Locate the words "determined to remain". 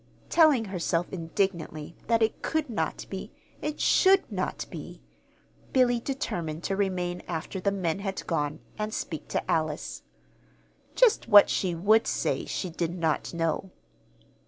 5.99-7.21